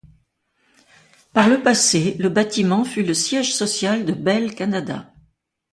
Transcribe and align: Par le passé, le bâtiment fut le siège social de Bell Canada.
Par 1.31 1.47
le 1.47 1.61
passé, 1.61 2.15
le 2.17 2.29
bâtiment 2.29 2.83
fut 2.85 3.03
le 3.03 3.13
siège 3.13 3.53
social 3.53 4.03
de 4.03 4.13
Bell 4.13 4.55
Canada. 4.55 5.13